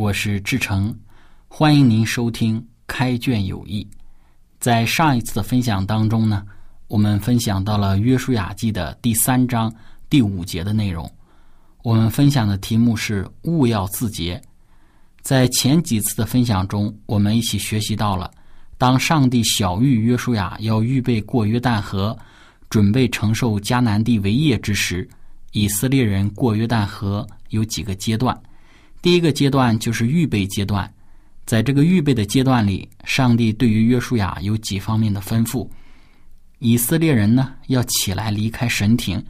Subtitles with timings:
[0.00, 0.98] 我是志成，
[1.46, 3.84] 欢迎您收听《开卷有益》。
[4.58, 6.42] 在上一次的分享当中呢，
[6.88, 9.70] 我们分享到了《约书亚记》的第三章
[10.08, 11.06] 第五节的内容。
[11.82, 14.40] 我们分享的题目是“勿要自洁”。
[15.20, 18.30] 在前几次的分享中，我们一起学习到了，
[18.78, 22.18] 当上帝小谕约书亚要预备过约旦河，
[22.70, 25.06] 准备承受迦南地为业之时，
[25.52, 28.34] 以色列人过约旦河有几个阶段。
[29.02, 30.92] 第一个阶段就是预备阶段，
[31.46, 35.66] 在这个预备的阶段里，上帝对于约书亚有几方面的吩咐：
[36.58, 39.24] 以色列人呢要起来离开神庭，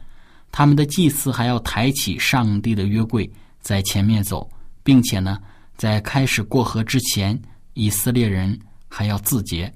[0.51, 4.49] 他们的祭司还要抬起上帝的约柜在前面走，
[4.83, 5.39] 并且呢，
[5.77, 7.41] 在开始过河之前，
[7.73, 9.73] 以色列人还要自洁。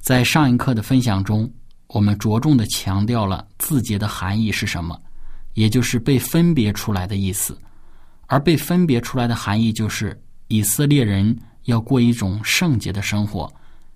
[0.00, 1.50] 在上一课的分享中，
[1.86, 5.00] 我们着重的强调了自洁的含义是什么，
[5.54, 7.58] 也就是被分别出来的意思。
[8.28, 13.50] 而被分别出来的含义就是，以色列人要过一种圣洁的生活，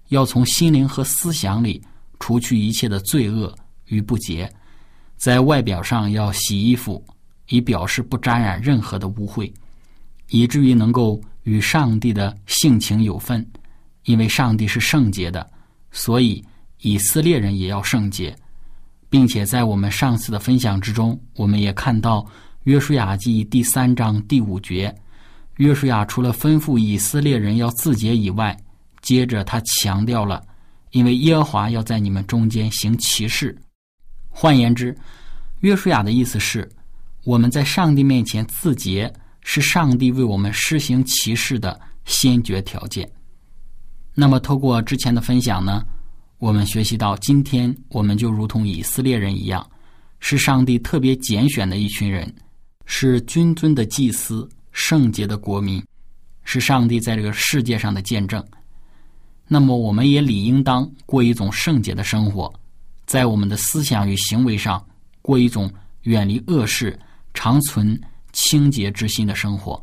[0.08, 1.81] 要从心灵和思想里
[2.19, 3.54] 除去一切的罪恶
[3.88, 4.50] 与不洁，
[5.19, 7.04] 在外表上要洗衣服，
[7.48, 9.53] 以表示不沾染任何的污秽，
[10.31, 13.47] 以至于能够与上帝的性情有份。
[14.04, 15.47] 因为上帝是圣洁的，
[15.91, 16.42] 所以
[16.81, 18.34] 以色列人也要圣洁，
[19.10, 22.26] 并且在我们上次的分享之中，我们也看到。
[22.65, 24.95] 约书亚记第三章第五节，
[25.56, 28.56] 约书亚除了吩咐以色列人要自洁以外，
[29.00, 30.41] 接着他强调了，
[30.93, 33.61] 因为耶和华要在你们中间行奇事。
[34.28, 34.97] 换言之，
[35.62, 36.71] 约书亚的意思是，
[37.25, 43.11] 我们在上帝面前自洁，是上帝为我们施行奇事的先决条件。
[44.15, 45.84] 那么，透过之前的分享呢，
[46.39, 49.69] 我们学习到，今天我们就如同以色列人一样，
[50.21, 52.33] 是上帝特别拣选的一群人。
[52.94, 55.82] 是君尊的祭司，圣洁的国民，
[56.44, 58.44] 是上帝在这个世界上的见证。
[59.48, 62.53] 那么，我们也理应当过一种圣洁的生活，
[63.06, 64.86] 在我们的思想与行为上
[65.22, 65.72] 过一种
[66.03, 66.97] 远离恶事、
[67.32, 67.98] 长存
[68.30, 69.82] 清洁之心的生活，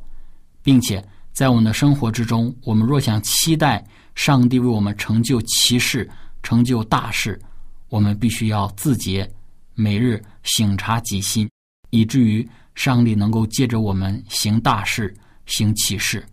[0.62, 1.04] 并且
[1.34, 3.84] 在我们的生活之中，我们若想期待
[4.14, 6.08] 上帝为我们成就奇事、
[6.44, 7.42] 成就大事，
[7.90, 9.28] 我们必须要自洁，
[9.74, 11.50] 每日省察己心，
[11.90, 12.48] 以至于。
[12.80, 15.14] 上帝能够借着我们行大事、
[15.48, 16.26] 行奇事。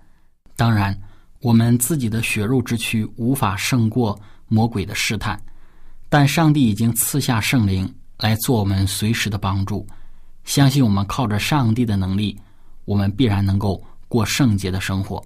[0.55, 0.97] 当然，
[1.41, 5.37] 我们自己的血肉之躯无法胜过魔鬼的试探，
[6.09, 9.85] 但上帝已经赐下圣灵来做我们随时的帮助。
[10.45, 12.39] 相信我们靠着上帝的能力，
[12.85, 15.21] 我们必然能够过圣洁的生活。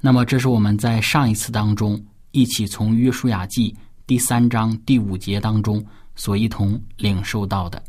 [0.00, 2.00] 那么，这是我们在上一次当中
[2.30, 5.84] 一起从约书亚记第三章第五节当中
[6.14, 7.82] 所一同领受到的。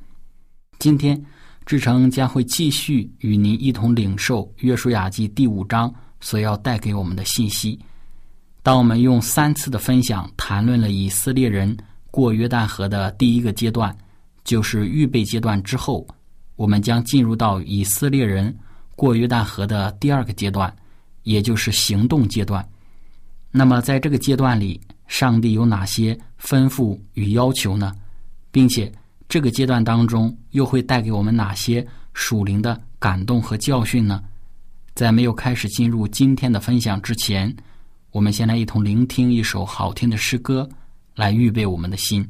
[0.80, 1.24] 今天。
[1.70, 7.80] 志成将会继续与您一同领受《约书亚记》第五章所要带给我们的信息。
[8.64, 11.78] 当我们用三次的分享谈论了以色列人
[12.10, 13.96] 过约旦河的第一个阶段，
[14.44, 16.08] 就是预备阶段之后，
[16.56, 18.58] 我们将进入到以色列人
[18.96, 20.76] 过约旦河的第二个阶段，
[21.22, 22.68] 也就是行动阶段。
[23.52, 27.96] 那么，在这个阶段里，上帝有哪些吩咐与要求呢？
[28.50, 28.92] 并且。
[29.30, 34.24] 这个阶段当中，又会带给我们哪些属灵的感动和教训呢？
[34.96, 37.56] 在没有开始进入今天的分享之前，
[38.10, 40.68] 我们先来一同聆听一首好听的诗歌，
[41.14, 42.28] 来预备我们的心。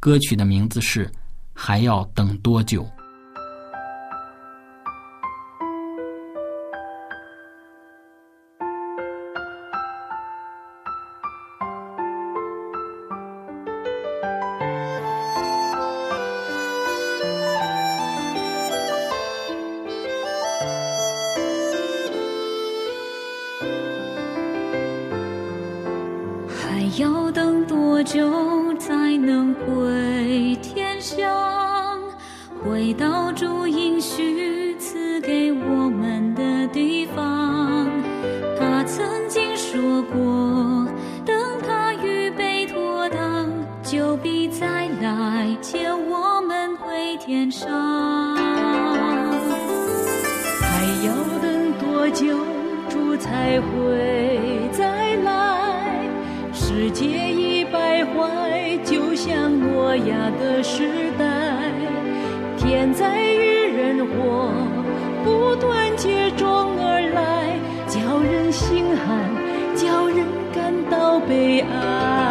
[0.00, 1.06] 歌曲的名字是
[1.54, 2.82] 《还要等多久》。
[45.00, 47.68] 来接我们回天上。
[50.60, 51.12] 还要
[51.42, 52.38] 等多久，
[52.88, 56.08] 主才会再来？
[56.52, 60.88] 世界已败坏，就像诺亚的时
[61.18, 61.24] 代，
[62.56, 64.50] 天灾与人祸
[65.24, 69.30] 不断接踵而来，叫人心寒，
[69.74, 72.25] 叫人感到悲哀。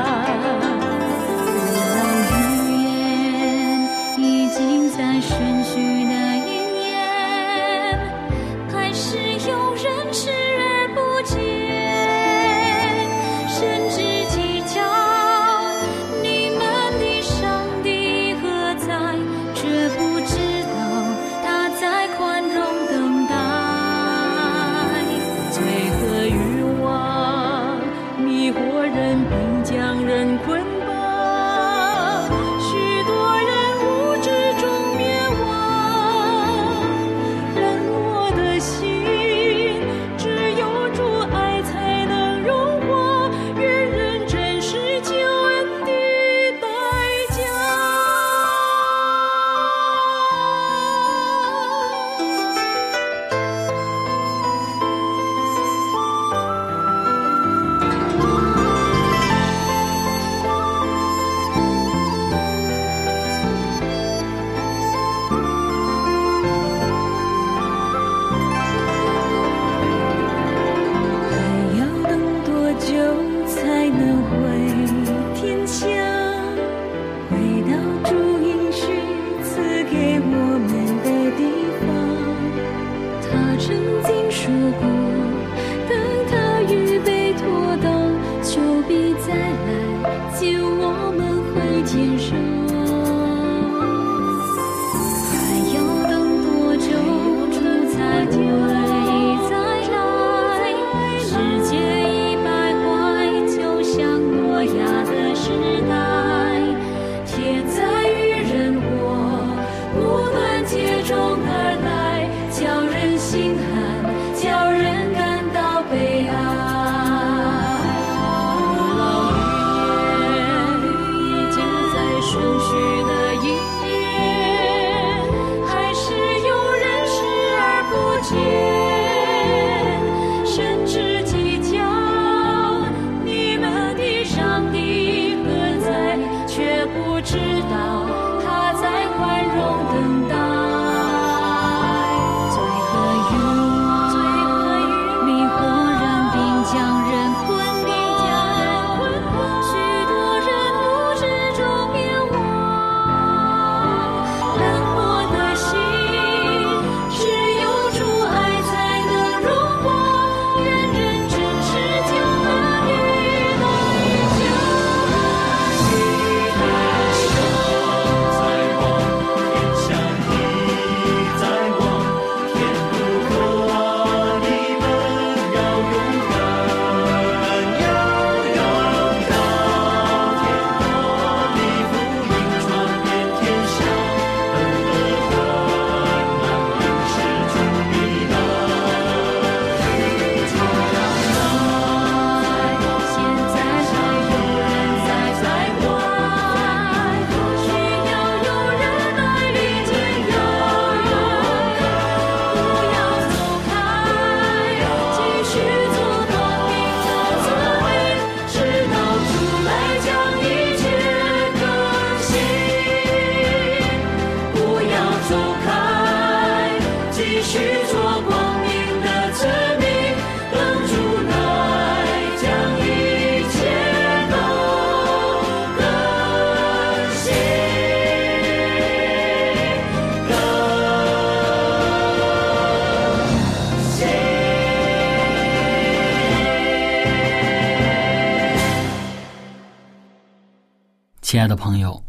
[241.25, 241.99] 亲爱的朋友，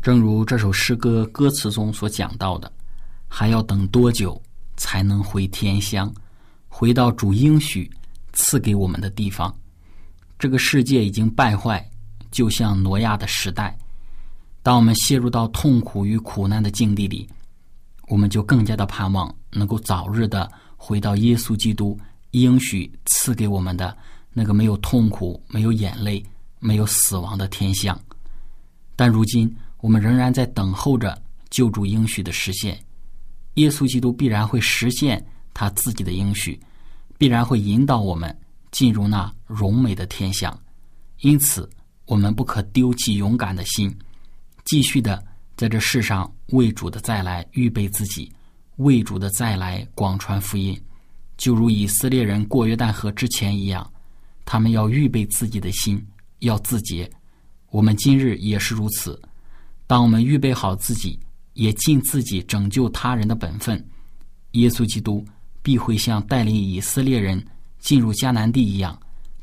[0.00, 2.70] 正如这首诗歌歌词中所讲到的，
[3.26, 4.40] 还要等多久
[4.76, 6.14] 才能回天乡，
[6.68, 7.90] 回到主应许
[8.32, 9.52] 赐给我们的地方？
[10.38, 11.84] 这个世界已经败坏，
[12.30, 13.76] 就像挪亚的时代。
[14.62, 17.28] 当我们陷入到痛苦与苦难的境地里，
[18.06, 21.98] 我们就更加的盼望能够早日的回到耶稣基督
[22.30, 23.96] 应许赐给我们的
[24.32, 26.24] 那个没有痛苦、没有眼泪、
[26.60, 28.00] 没有死亡的天象。
[28.96, 31.20] 但如今，我们仍然在等候着
[31.50, 32.78] 救助应许的实现。
[33.54, 36.58] 耶稣基督必然会实现他自己的应许，
[37.16, 38.36] 必然会引导我们
[38.70, 40.56] 进入那荣美的天象。
[41.20, 41.68] 因此，
[42.06, 43.96] 我们不可丢弃勇敢的心。
[44.64, 45.24] 继续的
[45.56, 48.32] 在这世上为主的再来预备自己，
[48.76, 50.80] 为主的再来广传福音，
[51.36, 53.88] 就如以色列人过约旦河之前一样，
[54.44, 56.04] 他们要预备自己的心，
[56.40, 57.10] 要自洁。
[57.74, 59.20] 我们今日也是如此。
[59.84, 61.18] 当我们预备好自己，
[61.54, 63.84] 也尽自己拯救他人的本分，
[64.52, 65.24] 耶稣基督
[65.60, 67.44] 必会像带领以色列人
[67.80, 68.96] 进入迦南地一样，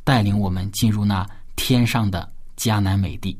[0.05, 3.37] 带领我们进入那天上的迦南美地。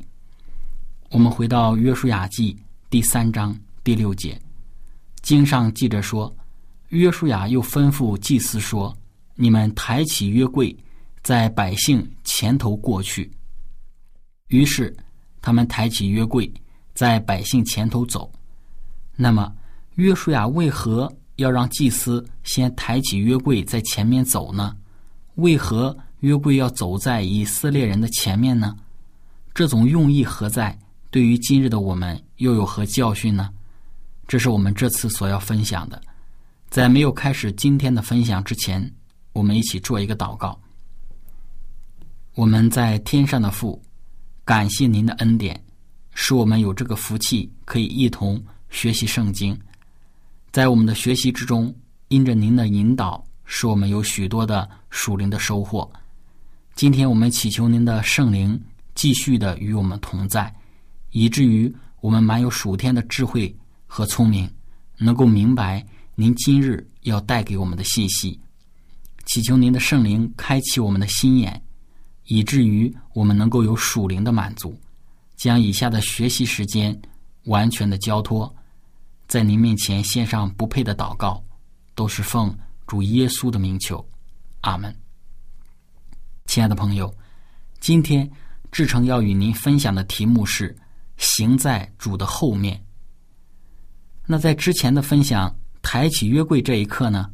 [1.08, 2.54] 我们回到约书亚记
[2.90, 4.38] 第三章第六节，
[5.22, 6.30] 经上记着说，
[6.90, 8.94] 约书亚又吩咐祭司说
[9.36, 10.76] ：“你们抬起约柜，
[11.22, 13.32] 在百姓前头过去。”
[14.52, 14.94] 于是
[15.40, 16.52] 他们抬起约柜，
[16.92, 18.30] 在百姓前头走。
[19.16, 19.50] 那么，
[19.94, 24.76] 约书亚为何要让祭司先抬起约柜在前面走呢？
[25.36, 28.76] 为何约柜要走在以色列人的前面呢？
[29.54, 30.78] 这种用意何在？
[31.10, 33.50] 对于今日的我们又有何教训呢？
[34.28, 36.00] 这是我们这次所要分享的。
[36.68, 38.92] 在没有开始今天的分享之前，
[39.32, 40.58] 我们一起做一个祷告。
[42.34, 43.82] 我们在天上的父，
[44.44, 45.62] 感谢您的恩典，
[46.14, 49.56] 使我们有这个福气可以一同学习圣经。
[50.50, 51.72] 在我们的学习之中，
[52.08, 55.90] 因着您的引导，使我们有许多的属灵的收获。
[56.74, 58.60] 今天我们祈求您的圣灵
[58.94, 60.52] 继续的与我们同在。
[61.12, 63.54] 以至于我们满有属天的智慧
[63.86, 64.50] 和聪明，
[64.98, 68.40] 能够明白您今日要带给我们的信息。
[69.24, 71.62] 祈求您的圣灵开启我们的心眼，
[72.24, 74.78] 以至于我们能够有属灵的满足。
[75.36, 77.00] 将以下的学习时间
[77.44, 78.54] 完全的交托
[79.26, 81.42] 在您面前，献上不配的祷告，
[81.94, 84.04] 都是奉主耶稣的名求。
[84.60, 84.94] 阿门。
[86.46, 87.12] 亲爱的朋友，
[87.80, 88.30] 今天
[88.70, 90.76] 志成要与您分享的题目是。
[91.18, 92.84] 行在主的后面。
[94.26, 97.30] 那在之前的分享抬起约柜这一刻呢，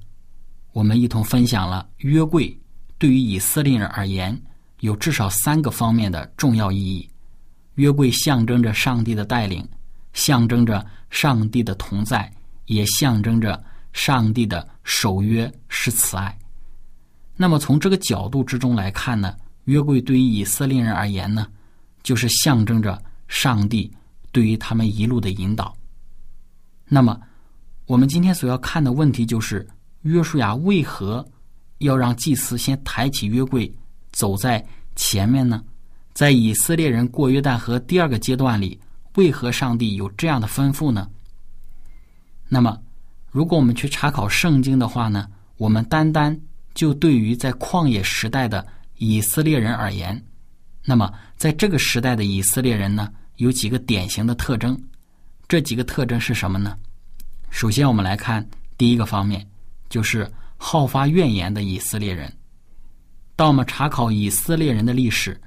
[0.72, 2.60] 我们一同分享了约柜
[2.98, 4.38] 对于以色列人而言
[4.80, 7.08] 有至少三个方面的重要意义。
[7.74, 9.66] 约柜象征着上帝的带领，
[10.12, 12.32] 象征着上帝的同在，
[12.66, 16.36] 也象征着上帝的守约是慈爱。
[17.36, 21.46] 那么从这个角度之中来看呢，约柜对于以色列人而言呢，
[22.02, 23.00] 就是象征着。
[23.30, 23.92] 上帝
[24.32, 25.76] 对于他们一路的引导。
[26.86, 27.20] 那么，
[27.84, 29.68] 我们今天所要看的问题就是：
[30.00, 31.22] 约书亚为何
[31.76, 33.70] 要让祭司先抬起约柜
[34.18, 35.62] 走在前面呢？
[36.12, 38.76] 在以色列人过约旦河第二个阶段里，
[39.14, 41.08] 为何上帝有这样的吩咐呢？
[42.48, 42.76] 那么，
[43.30, 46.36] 如果我们去查考圣经的话呢，我们单单
[46.74, 50.20] 就对于在旷野时代的以色列人而言。
[50.84, 54.76] 那么，在这个时代的以色列人呢，有几个典型的特征。
[55.46, 56.76] 这几个特征是什么呢？
[57.50, 58.44] 首先，我们来看
[58.76, 59.46] 第一个方面，
[59.88, 62.32] 就是好发怨言的以色列人。
[63.38, 65.40] 当我们查考以色列人的历史，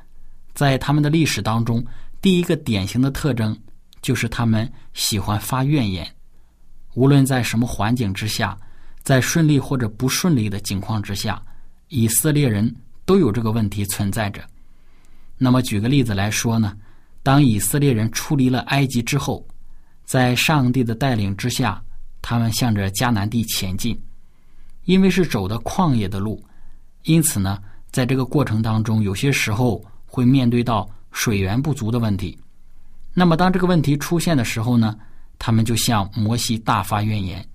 [0.53, 1.85] 在他们的历史当中，
[2.21, 3.53] 第一个典型的特征
[4.01, 6.07] 就是他们喜欢发怨言。
[6.93, 8.57] 无论在什么环境之下，
[9.03, 11.43] 在顺利或者不顺利的情况之下，
[11.89, 14.41] 以色列人都有这个问题存在着。
[15.37, 16.77] 那么，举个例子来说呢，
[17.21, 19.45] 当以色列人出离了埃及之后，
[20.05, 21.83] 在上帝的带领之下，
[22.21, 24.01] 他们向着迦南地前进。
[24.85, 26.41] 因为是走的旷野的路，
[27.03, 32.37] 因此呢，在这个过程当中，有些时候会面对到水源不足的问题。
[33.13, 34.97] 那么，当这个问题出现的时候呢，
[35.37, 37.45] 他们就向摩西大发怨言。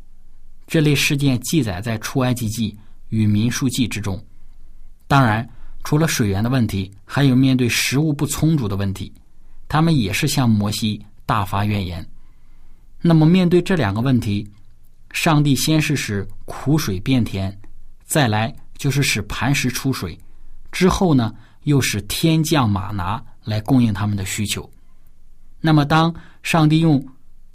[0.66, 2.76] 这类事件记载在出埃及记
[3.08, 4.22] 与民数记之中。
[5.06, 5.48] 当然。
[5.84, 9.12] 除了水源的问题，还有面对食物不充足的问题，
[9.68, 12.04] 他们也是向摩西大发怨言。
[13.00, 14.44] 那么，面对这两个问题，
[15.12, 17.56] 上帝先是使苦水变甜，
[18.04, 20.18] 再来就是使磐石出水，
[20.76, 24.70] 之后呢，又是天降马拿来供应他们的需求。
[25.58, 27.02] 那么，当上帝用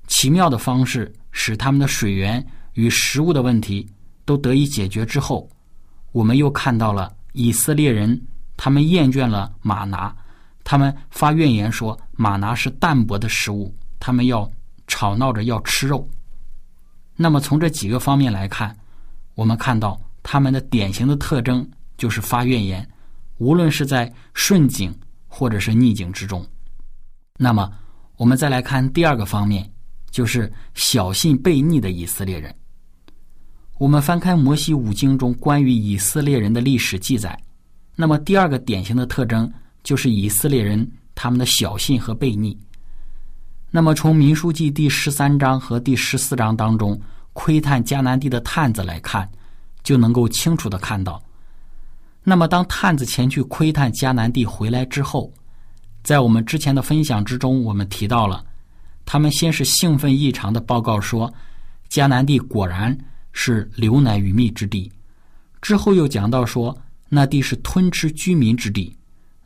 [0.07, 3.87] 奇妙的方式使他们的水源与食物的问题
[4.25, 5.47] 都得以解决之后，
[6.13, 7.13] 我们又看到了。
[7.33, 8.19] 以色列人
[8.57, 10.13] 他们厌倦了马拿，
[10.63, 14.51] 他们发怨言说马拿是淡薄的食物，他们要
[14.87, 16.09] 吵闹着要吃肉。
[17.15, 18.75] 那么从这几个方面来看，
[19.35, 22.85] 我们看到他们的典型的特征就是发怨言，
[23.41, 24.95] 无论是在顺境
[25.27, 26.45] 或者是逆境之中。
[27.39, 27.67] 那么
[28.15, 29.67] 我们再来看第二个方面，
[30.11, 32.53] 就是小信悖逆的以色列人。
[33.79, 37.35] 我们翻开摩西五经中关于以色列人的历史记载，
[37.95, 42.55] 那么第二个典型的特征就是以色列人他们的小信和悖逆。
[43.71, 47.01] 那么从民书记第十三章和第十四章当中
[47.33, 49.27] 窥探迦南地的探子来看，
[49.81, 51.19] 就能够清楚的看到。
[52.23, 55.31] 那么当探子前去窥探迦南地回来之后，
[56.03, 58.43] 在我们之前的分享之中，我们提到了，
[59.05, 61.33] 他们先是兴奋异常的报告说，
[61.89, 62.97] 迦南地果然。
[63.33, 64.91] 是流奶与蜜之地，
[65.61, 68.93] 之后又讲到说，那地是吞吃居民之地，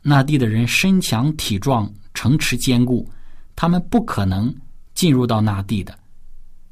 [0.02, 3.08] 那地的人身强体壮，城池坚固，
[3.54, 4.52] 他们不可能
[4.92, 5.96] 进入到那地的，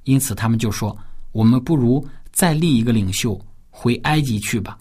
[0.02, 0.99] 因此他们就说，
[1.30, 4.76] 我们不如再立一个领袖回埃及去吧。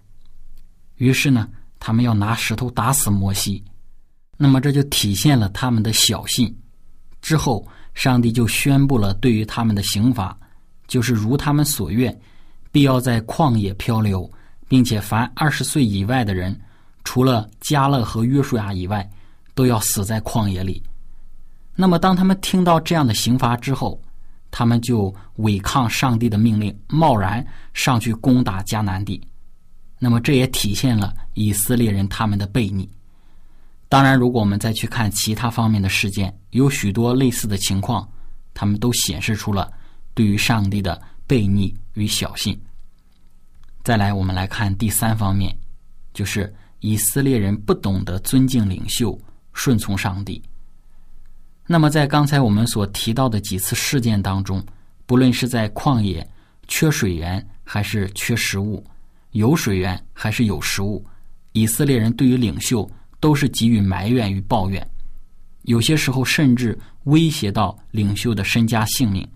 [0.97, 1.47] 于是呢，
[1.79, 3.63] 他们要拿石头打死摩西，
[4.37, 6.55] 那么这就体现了他们的小信。
[7.21, 10.37] 之后，上帝就宣布了对于他们的刑罚。
[10.85, 12.15] 就是如他们所愿，
[12.71, 14.29] 必要在旷野漂流，
[14.67, 16.59] 并且凡二十岁以外的人，
[17.03, 19.09] 除了加勒和约书亚以外，
[19.55, 20.83] 都要死在旷野里。
[21.73, 23.99] 那么，当他们听到这样的刑罚之后，
[24.51, 29.19] 他们就违抗上帝的命令，贸然上去攻打迦南地。
[30.03, 32.89] 那么，这也体现了以色列人他们的悖逆。
[33.87, 38.05] 当然，如果我们再去看其他方面的事件，有许多类似的情况，
[38.53, 39.71] 他们都显示出了。
[40.13, 42.61] 对于上帝的悖逆与小信。
[43.81, 45.57] 再来，我们来看第三方面，
[46.13, 49.17] 就是以色列人不懂得尊敬领袖、
[49.53, 50.43] 顺从上帝。
[51.65, 54.61] 那么，在刚才我们所提到的几次事件当中，
[55.05, 56.29] 不论是在旷野
[56.67, 58.83] 缺水源，还是缺食物；
[59.33, 61.05] 有水源还是有食物，
[61.51, 64.87] 以色列人对于领袖都是给予埋怨与抱怨，
[65.63, 69.27] 有些时候甚至威胁到领袖的身家性命。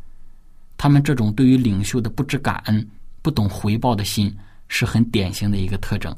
[0.78, 2.88] 他们这种对于领袖的不知感恩、
[3.22, 4.36] 不懂回报的心，
[4.68, 6.16] 是很典型的一个特征。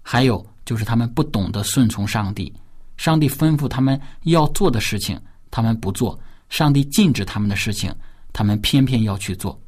[0.00, 2.52] 还有就是他们不懂得顺从上帝，
[2.96, 6.16] 上帝吩咐他们要做的事情，他们不做；
[6.48, 7.92] 上帝禁止他们的事情，
[8.32, 9.60] 他们偏偏要去做。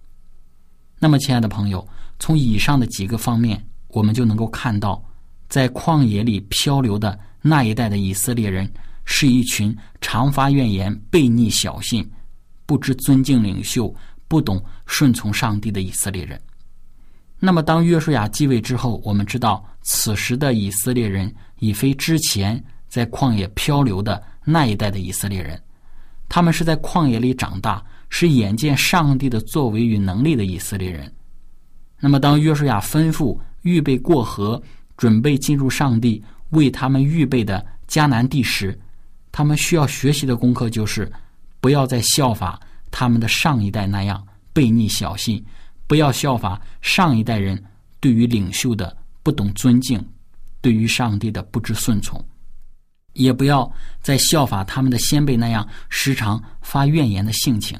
[1.00, 1.86] 那么，亲爱的朋友，
[2.20, 5.02] 从以上的几个方面，我们就能够看到，
[5.48, 8.72] 在旷野里漂流的那一代的以色列人，
[9.04, 12.08] 是一群常发怨言、悖逆小信、
[12.64, 13.92] 不知尊敬领袖。
[14.28, 16.40] 不懂顺从上帝的以色列人。
[17.40, 25.60] 那么，当约书亚继位之后，我们知道，此时的以色列人已非之前在旷野漂流的那一代的以色列人，
[26.28, 31.12] 他们是在旷野里长大，是眼见上帝的作为与能力的以色列人。
[32.00, 34.60] 那么，当约书亚吩咐预备过河，
[34.96, 38.78] 准备进入上帝为他们预备的迦南地时，
[39.30, 41.10] 他们需要学习的功课就是，
[41.60, 42.60] 不要再效法。
[42.92, 45.40] 他们的上一代那样悖逆小信，
[45.86, 47.62] 不要效法上一代人
[48.00, 50.04] 对于领袖的不懂尊敬，
[50.60, 52.20] 对于上帝的不知顺从，
[53.12, 57.78] 也不要再效法他们的先辈那样时常发怨言的性情。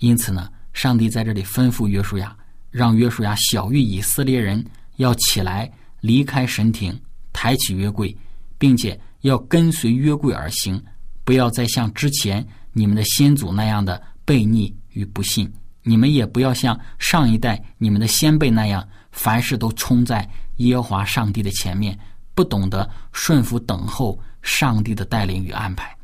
[0.00, 2.36] 因此呢，上帝在这里吩咐约书亚，
[2.72, 4.64] 让约书亚小谕以色列人
[4.96, 7.00] 要起来离开神庭，
[7.32, 8.16] 抬起约柜，
[8.58, 10.82] 并且要跟随约柜而行，
[11.22, 12.44] 不要再像之前。
[12.72, 21.98] 你们的先祖那样的悖逆与不信，你们也不要像上一代你们的先辈那样，凡事都冲在耶和华上帝的前面，
[22.34, 25.94] 不懂得顺服等候上帝的带领与安排。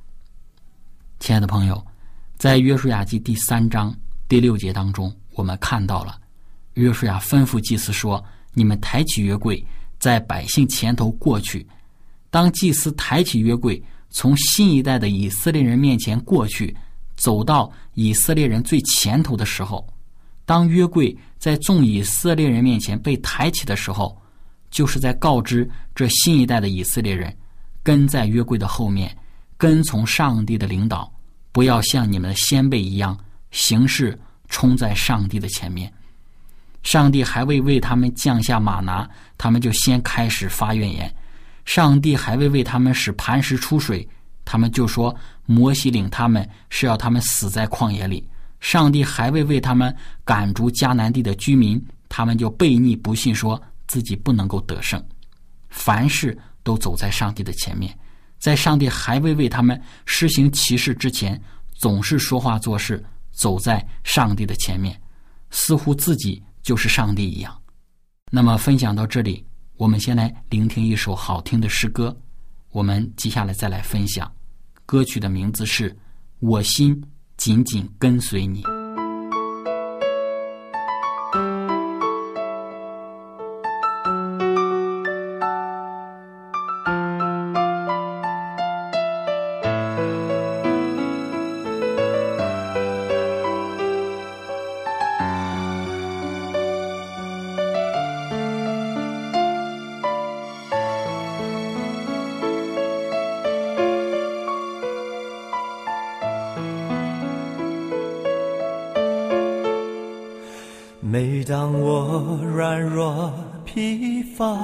[1.20, 1.82] 亲爱的朋友，
[2.36, 3.96] 在约书亚记第三章
[4.28, 6.20] 第六节当中，我们看到了
[6.78, 9.62] 约书亚吩咐祭司说：“你们抬起约柜，
[9.98, 11.66] 在百姓前头过去。”
[12.30, 13.82] 当祭司抬起约柜。
[14.10, 16.74] 从新一代的以色列人面前过去，
[17.14, 19.86] 走到以色列人最前头的时候，
[20.46, 24.18] 当约柜在众以色列人面前被抬起的时候，
[24.70, 27.36] 就是在告知这新一代的以色列人，
[27.82, 29.14] 跟在约柜的后面，
[29.58, 31.12] 跟从上帝的领导，
[31.52, 33.16] 不要像你们的先辈一样
[33.50, 35.92] 行事冲在上帝的前面。
[36.88, 41.14] 上帝还未为他们降下马拿，他们就先开始发怨言。
[41.66, 44.08] 上帝还未为他们使磐石出水，
[44.42, 48.26] 他们就说摩西领他们是要他们死在旷野里。
[48.60, 54.98] 上帝还未为他们赶逐迦南地的居民，他们就悖逆不信，说自己不能够得胜。
[55.68, 57.94] 凡事都走在上帝的前面，
[58.38, 61.38] 在上帝还未为他们施行奇事之前，
[61.74, 64.98] 总是说话做事走在上帝的前面，
[65.50, 67.58] 似乎自己就是上帝一样。
[68.30, 69.42] 那么，分享到这里，
[69.78, 72.14] 我们先来聆听一首好听的诗歌。
[72.72, 74.30] 我们接下来再来分享，
[74.84, 75.90] 歌曲的名字是
[76.40, 77.02] 《我心
[77.38, 78.62] 紧紧跟随你》。
[111.20, 113.32] 每当我软弱
[113.64, 114.56] 疲乏，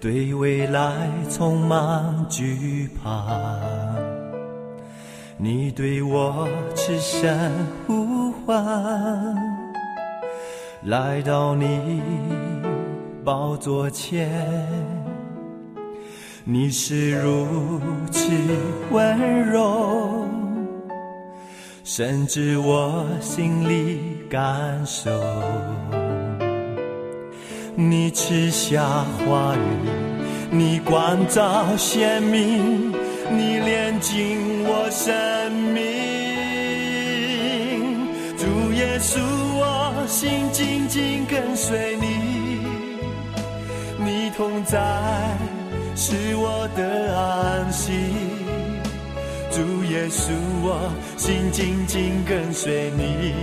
[0.00, 0.92] 对未来
[1.30, 3.28] 充满惧怕，
[5.36, 7.32] 你对我痴声
[7.86, 9.36] 呼唤，
[10.82, 12.02] 来到你
[13.24, 14.28] 宝座前，
[16.42, 18.28] 你是如此
[18.90, 20.26] 温柔。
[21.82, 25.10] 甚至我心里感受，
[27.74, 29.58] 你赐下话语，
[30.52, 32.92] 你光照鲜明，
[33.28, 35.82] 你炼尽我生命。
[38.38, 42.06] 主耶稣，我心紧紧跟随你，
[43.98, 44.78] 你同在
[45.96, 47.90] 是我的安息。
[49.50, 50.30] 主耶稣，
[50.62, 53.34] 我心紧紧跟随你，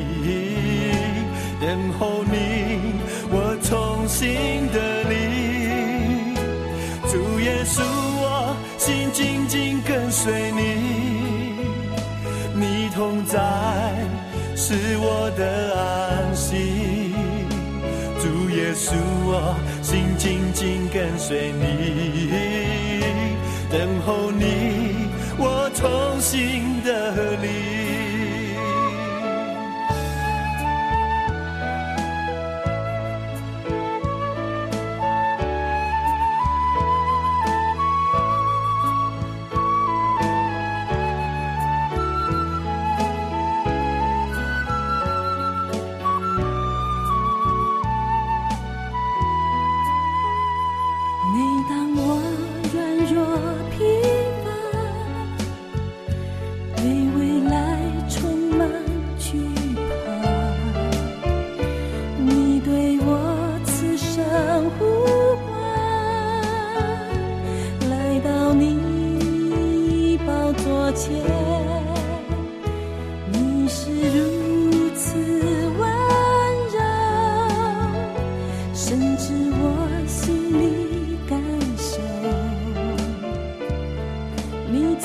[1.59, 2.93] 等候你，
[3.31, 6.35] 我重新的你。
[7.09, 10.61] 主耶稣，我心紧紧跟随你，
[12.53, 13.39] 你同在
[14.55, 17.15] 是我的安息。
[18.19, 18.93] 主耶稣，
[19.25, 22.29] 我心紧紧跟随你，
[23.71, 25.07] 等候你。
[25.39, 27.11] 我重新的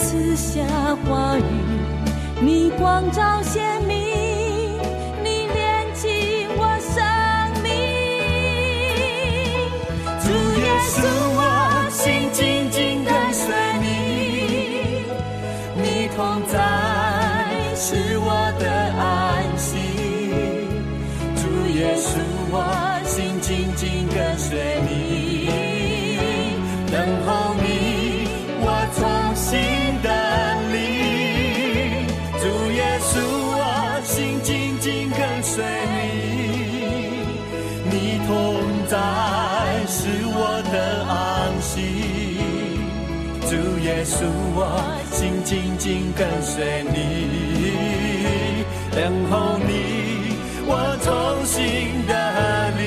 [0.02, 0.66] 四下
[1.04, 1.42] 花雨
[2.40, 4.01] 你光照鲜明
[44.54, 44.58] 我
[45.10, 46.96] 心紧紧跟随你，
[48.94, 49.70] 等候你，
[50.66, 50.70] 我
[51.02, 51.10] 重
[51.44, 51.60] 新
[52.06, 52.12] 的
[52.76, 52.80] 你。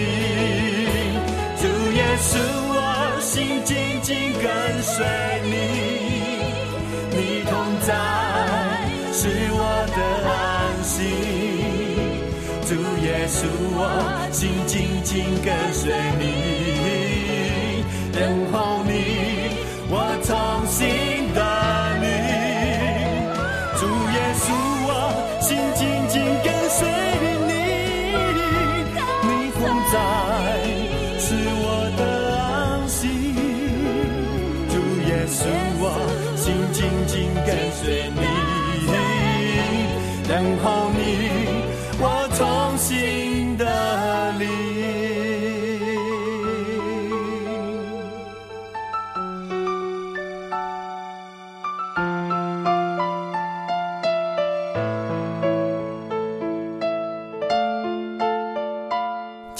[1.57, 2.37] 主耶稣，
[2.69, 2.79] 我
[3.19, 4.45] 心紧紧跟
[4.83, 5.03] 随
[5.43, 5.55] 你，
[7.11, 7.51] 你同
[7.81, 7.89] 在
[9.11, 9.59] 是我
[9.95, 9.99] 的
[10.29, 10.33] 安
[10.83, 10.93] 息。
[12.67, 12.71] 主
[13.03, 13.47] 耶稣，
[13.77, 13.79] 我
[14.31, 14.73] 心紧
[15.03, 16.23] 紧跟随你，
[18.13, 18.74] 等候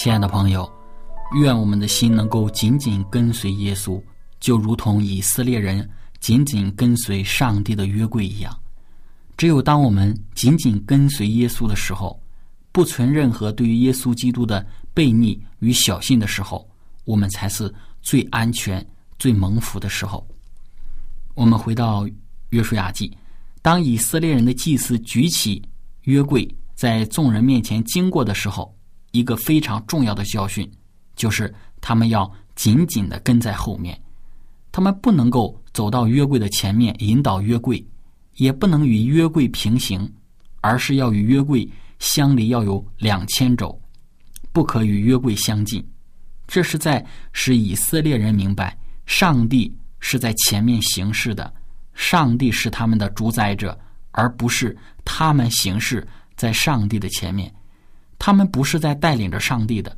[0.06, 0.72] 亲爱的朋友，
[1.42, 4.00] 愿我们的心能够紧紧跟随耶稣，
[4.40, 5.90] 就如同以色列人
[6.20, 8.56] 紧紧跟随上帝的约柜一样。
[9.36, 12.22] 只有当我们紧紧跟随耶稣的时候，
[12.72, 14.64] 不存任何对于耶稣基督的
[14.94, 16.70] 悖逆与小信的时候，
[17.06, 18.88] 我们才是最安全、
[19.18, 20.24] 最蒙福的时候。
[21.34, 22.08] 我们回到
[22.52, 23.12] 约书亚记，
[23.64, 25.60] 当以色列人的祭司举起
[26.04, 28.72] 约柜在众人面前经过的时候，
[29.16, 30.70] 一个非常重要的教训，
[31.16, 34.00] 就是他们要紧紧的跟在后面，
[34.72, 37.86] 他们不能够走到约柜的前面引导约柜，
[38.36, 40.12] 也不能与约柜平行，
[40.62, 41.68] 而是要与约柜
[42.00, 43.80] 相离要有两千肘，
[44.52, 45.86] 不可与约柜相近。
[46.48, 51.52] 这是在使以色列人明白，上帝是在前面行事的，
[51.94, 53.78] 上帝是他们的主宰者，
[54.12, 57.52] 而不是他们行事在上帝的前面。
[58.26, 59.96] 他们不是在带领着上帝的，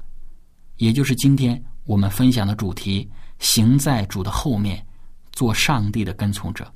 [0.75, 3.09] 也就是今天我们分享的主题：
[3.39, 4.85] 行在主的后面，
[5.31, 6.69] 做上帝的跟从者。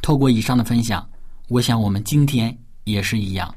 [0.00, 1.06] 透过以上的分享，
[1.48, 3.54] 我想我们今天也是一样，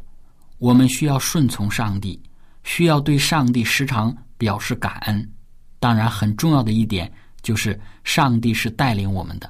[0.57, 2.21] 我们需要顺从上帝，
[2.65, 5.31] 需要对上帝时常表示感恩。
[5.79, 7.09] 当然，很重要的一点
[7.41, 9.49] 就是上帝是带领我们的，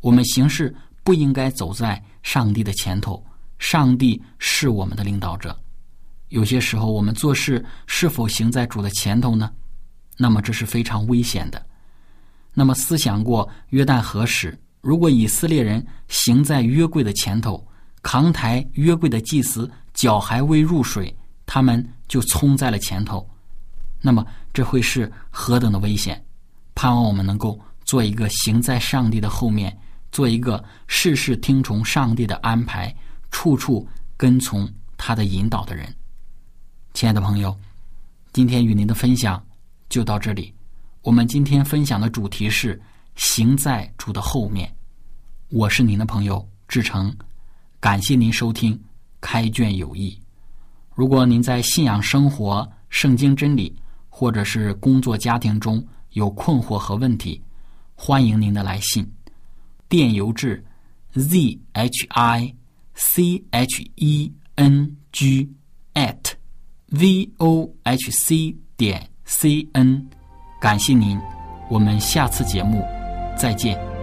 [0.00, 3.24] 我们行事不应该走在上帝的前头，
[3.60, 5.56] 上帝是我们的领导者。
[6.28, 9.50] 有些时候，我们做事是否行在主的前头呢？
[10.16, 11.64] 那么这是非常危险的。
[12.52, 17.66] 那么思想过约旦河时，如果以色列人行在约柜的前头，
[18.02, 21.14] 扛抬约柜的祭司脚还未入水，
[21.46, 23.28] 他们就冲在了前头，
[24.00, 26.22] 那么这会是何等的危险？
[26.74, 29.76] 盼望我们能够做一个行在上帝的后面，
[30.12, 32.94] 做一个事事听从上帝的安排，
[33.30, 33.86] 处处
[34.16, 35.92] 跟从他的引导的人。
[36.98, 37.56] 亲爱的朋友，
[38.32, 39.40] 今天与您的分享
[39.88, 40.52] 就到这里。
[41.02, 42.82] 我们今天分享的主题是
[43.14, 44.68] “行在主的后面”。
[45.48, 47.16] 我是您的朋友志成，
[47.78, 48.74] 感谢您收听
[49.20, 50.10] 《开卷有益》。
[50.92, 53.72] 如果您在信仰生活、圣经真理，
[54.08, 55.80] 或者是工作家庭中
[56.14, 57.40] 有困惑和问题，
[57.94, 59.08] 欢迎您的来信，
[59.88, 60.66] 电邮至
[61.12, 62.52] z h i
[62.94, 65.48] c h e n g
[65.94, 66.37] at。
[66.90, 70.06] V o h c 点 c n，
[70.60, 71.18] 感谢您，
[71.68, 72.82] 我们下次节目
[73.36, 73.97] 再见。